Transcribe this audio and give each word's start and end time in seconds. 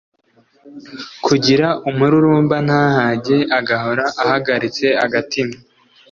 kugira 1.25 1.67
umururumba, 1.89 2.55
ntahage, 2.65 3.37
agahora 3.59 4.03
ahagaritse 4.21 4.85
agatima. 5.05 5.55